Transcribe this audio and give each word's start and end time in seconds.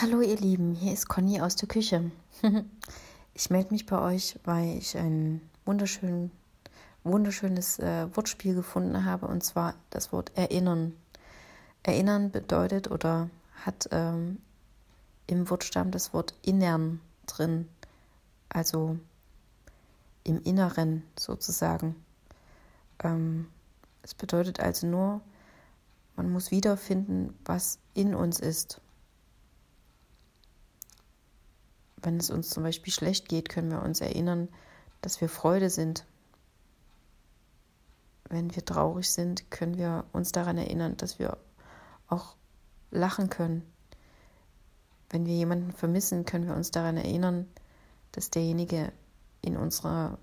Hallo 0.00 0.20
ihr 0.20 0.36
Lieben, 0.36 0.76
hier 0.76 0.92
ist 0.92 1.08
Conny 1.08 1.40
aus 1.40 1.56
der 1.56 1.68
Küche. 1.68 2.12
Ich 3.34 3.50
melde 3.50 3.72
mich 3.72 3.84
bei 3.84 4.00
euch, 4.00 4.38
weil 4.44 4.78
ich 4.78 4.96
ein 4.96 5.40
wunderschön, 5.64 6.30
wunderschönes 7.02 7.80
äh, 7.80 8.06
Wortspiel 8.14 8.54
gefunden 8.54 9.04
habe, 9.04 9.26
und 9.26 9.42
zwar 9.42 9.74
das 9.90 10.12
Wort 10.12 10.30
erinnern. 10.36 10.94
Erinnern 11.82 12.30
bedeutet 12.30 12.88
oder 12.88 13.28
hat 13.64 13.88
ähm, 13.90 14.38
im 15.26 15.50
Wortstamm 15.50 15.90
das 15.90 16.12
Wort 16.12 16.32
innern 16.42 17.00
drin, 17.26 17.68
also 18.50 18.96
im 20.22 20.40
Inneren 20.44 21.02
sozusagen. 21.18 21.96
Ähm, 23.02 23.48
es 24.02 24.14
bedeutet 24.14 24.60
also 24.60 24.86
nur, 24.86 25.20
man 26.14 26.30
muss 26.30 26.52
wiederfinden, 26.52 27.36
was 27.44 27.80
in 27.94 28.14
uns 28.14 28.38
ist. 28.38 28.80
Wenn 32.02 32.18
es 32.18 32.30
uns 32.30 32.50
zum 32.50 32.62
Beispiel 32.62 32.92
schlecht 32.92 33.28
geht, 33.28 33.48
können 33.48 33.70
wir 33.70 33.82
uns 33.82 34.00
erinnern, 34.00 34.48
dass 35.00 35.20
wir 35.20 35.28
Freude 35.28 35.70
sind. 35.70 36.04
Wenn 38.28 38.54
wir 38.54 38.64
traurig 38.64 39.10
sind, 39.10 39.50
können 39.50 39.78
wir 39.78 40.04
uns 40.12 40.32
daran 40.32 40.58
erinnern, 40.58 40.96
dass 40.96 41.18
wir 41.18 41.38
auch 42.08 42.36
lachen 42.90 43.30
können. 43.30 43.62
Wenn 45.10 45.24
wir 45.24 45.34
jemanden 45.34 45.72
vermissen, 45.72 46.24
können 46.24 46.46
wir 46.46 46.54
uns 46.54 46.70
daran 46.70 46.96
erinnern, 46.96 47.46
dass 48.12 48.30
derjenige 48.30 48.92
in 49.40 49.56
unserer 49.56 50.18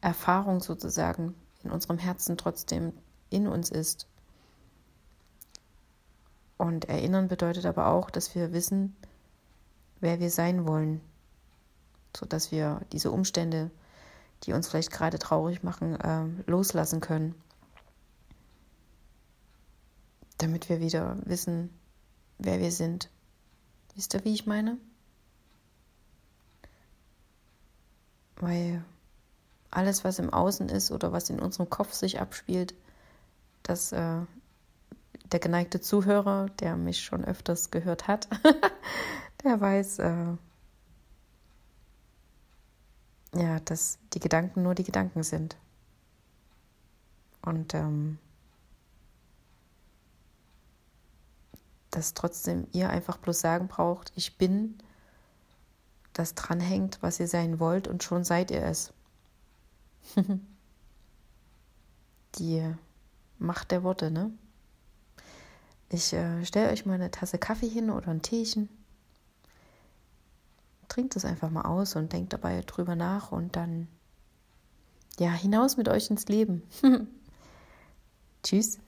Erfahrung 0.00 0.60
sozusagen, 0.60 1.34
in 1.62 1.70
unserem 1.70 1.98
Herzen 1.98 2.38
trotzdem 2.38 2.92
in 3.30 3.46
uns 3.46 3.70
ist. 3.70 4.06
Und 6.56 6.86
erinnern 6.86 7.28
bedeutet 7.28 7.66
aber 7.66 7.88
auch, 7.88 8.10
dass 8.10 8.34
wir 8.34 8.52
wissen, 8.52 8.96
wer 10.00 10.20
wir 10.20 10.30
sein 10.30 10.66
wollen, 10.66 11.00
sodass 12.16 12.52
wir 12.52 12.80
diese 12.92 13.10
Umstände, 13.10 13.70
die 14.44 14.52
uns 14.52 14.68
vielleicht 14.68 14.92
gerade 14.92 15.18
traurig 15.18 15.62
machen, 15.62 15.98
äh, 16.00 16.24
loslassen 16.46 17.00
können, 17.00 17.34
damit 20.38 20.68
wir 20.68 20.80
wieder 20.80 21.16
wissen, 21.24 21.70
wer 22.38 22.60
wir 22.60 22.70
sind. 22.70 23.10
Wisst 23.94 24.14
ihr, 24.14 24.24
wie 24.24 24.34
ich 24.34 24.46
meine? 24.46 24.78
Weil 28.36 28.84
alles, 29.70 30.04
was 30.04 30.18
im 30.18 30.32
Außen 30.32 30.68
ist 30.68 30.92
oder 30.92 31.12
was 31.12 31.30
in 31.30 31.40
unserem 31.40 31.68
Kopf 31.68 31.92
sich 31.92 32.20
abspielt, 32.20 32.74
das 33.64 33.92
äh, 33.92 34.20
der 35.32 35.40
geneigte 35.40 35.80
Zuhörer, 35.80 36.46
der 36.60 36.76
mich 36.76 37.02
schon 37.02 37.24
öfters 37.24 37.70
gehört 37.70 38.06
hat, 38.06 38.28
der 39.44 39.60
weiß, 39.60 39.98
äh, 40.00 40.36
ja, 43.34 43.60
dass 43.60 43.98
die 44.14 44.20
Gedanken 44.20 44.62
nur 44.62 44.74
die 44.74 44.84
Gedanken 44.84 45.22
sind. 45.22 45.56
Und 47.42 47.74
ähm, 47.74 48.18
dass 51.90 52.14
trotzdem 52.14 52.66
ihr 52.72 52.90
einfach 52.90 53.18
bloß 53.18 53.40
sagen 53.40 53.68
braucht, 53.68 54.12
ich 54.14 54.36
bin, 54.36 54.76
das 56.12 56.34
dranhängt, 56.34 56.98
was 57.00 57.20
ihr 57.20 57.28
sein 57.28 57.60
wollt 57.60 57.86
und 57.86 58.02
schon 58.02 58.24
seid 58.24 58.50
ihr 58.50 58.62
es. 58.62 58.92
die 62.34 62.74
Macht 63.38 63.70
der 63.70 63.84
Worte, 63.84 64.10
ne? 64.10 64.32
Ich 65.90 66.12
äh, 66.12 66.44
stelle 66.44 66.70
euch 66.70 66.84
mal 66.86 66.94
eine 66.94 67.10
Tasse 67.10 67.38
Kaffee 67.38 67.68
hin 67.68 67.88
oder 67.88 68.08
ein 68.08 68.20
Teechen 68.20 68.68
trinkt 70.98 71.14
es 71.14 71.24
einfach 71.24 71.48
mal 71.50 71.62
aus 71.62 71.94
und 71.94 72.12
denkt 72.12 72.32
dabei 72.32 72.60
drüber 72.62 72.96
nach 72.96 73.30
und 73.30 73.54
dann 73.54 73.86
ja 75.20 75.30
hinaus 75.30 75.76
mit 75.76 75.88
euch 75.88 76.10
ins 76.10 76.26
Leben. 76.26 76.64
Tschüss. 78.42 78.80